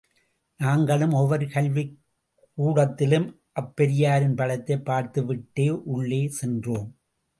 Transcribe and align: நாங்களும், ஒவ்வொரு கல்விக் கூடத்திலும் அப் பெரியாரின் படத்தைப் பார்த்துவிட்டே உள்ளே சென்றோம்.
நாங்களும், 0.57 1.11
ஒவ்வொரு 1.11 1.49
கல்விக் 1.49 1.99
கூடத்திலும் 2.57 3.39
அப் 3.51 3.75
பெரியாரின் 3.75 4.35
படத்தைப் 4.35 4.89
பார்த்துவிட்டே 4.89 5.69
உள்ளே 5.69 6.27
சென்றோம். 6.27 6.97